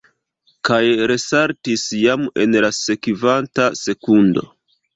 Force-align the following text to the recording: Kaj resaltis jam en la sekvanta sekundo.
Kaj 0.69 0.79
resaltis 1.11 1.83
jam 2.05 2.25
en 2.47 2.57
la 2.67 2.73
sekvanta 2.81 3.71
sekundo. 3.85 4.49